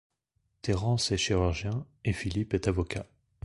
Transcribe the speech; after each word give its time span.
Terrance 0.63 1.11
est 1.11 1.17
chirurgien 1.17 1.85
et 2.05 2.11
Philippe 2.13 2.55
est 2.55 2.67
avocat. 2.67 3.05